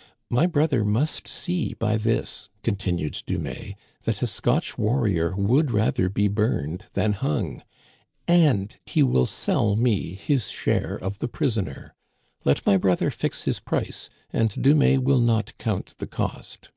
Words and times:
"My 0.28 0.48
brother 0.48 0.84
must 0.84 1.28
see 1.28 1.72
by 1.74 1.96
this," 1.96 2.48
continued 2.64 3.22
Dumais, 3.26 3.76
"that 4.02 4.20
a 4.20 4.26
Scotch 4.26 4.76
warrior 4.76 5.36
would 5.36 5.70
rather 5.70 6.08
be 6.08 6.26
burned 6.26 6.86
than 6.94 7.12
hung, 7.12 7.62
and 8.26 8.76
he 8.86 9.04
will 9.04 9.24
sell 9.24 9.76
me 9.76 10.14
his 10.14 10.48
share 10.48 10.96
of 10.96 11.20
the 11.20 11.28
prisoner. 11.28 11.94
Let 12.44 12.66
my 12.66 12.76
brother 12.76 13.12
fix 13.12 13.44
his 13.44 13.60
price, 13.60 14.10
and 14.32 14.50
Dumais 14.50 14.98
will 14.98 15.20
not 15.20 15.56
count 15.58 15.94
the 15.98 16.08
cost." 16.08 16.70